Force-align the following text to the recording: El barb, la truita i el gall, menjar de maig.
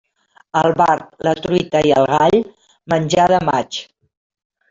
El 0.61 0.71
barb, 0.79 1.09
la 1.27 1.33
truita 1.41 1.81
i 1.89 1.93
el 2.01 2.09
gall, 2.13 2.39
menjar 2.95 3.29
de 3.35 3.43
maig. 3.51 3.81